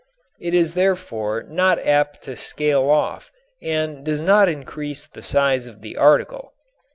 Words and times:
It 0.39 0.55
is 0.55 0.73
therefore 0.73 1.43
not 1.43 1.77
apt 1.85 2.23
to 2.23 2.35
scale 2.35 2.89
off 2.89 3.29
and 3.61 3.99
it 3.99 4.03
does 4.03 4.19
not 4.19 4.49
increase 4.49 5.05
the 5.05 5.21
size 5.21 5.67
of 5.67 5.81
the 5.81 5.95
article. 5.95 6.53